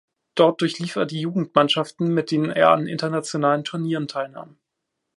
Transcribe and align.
Dort 0.33 0.61
durchlief 0.61 0.95
er 0.95 1.05
die 1.05 1.21
Jugendmannschaften, 1.21 2.11
mit 2.11 2.31
denen 2.31 2.49
er 2.49 2.71
an 2.71 2.87
internationalen 2.87 3.63
Turnieren 3.63 4.07
teilnahm. 4.07 4.57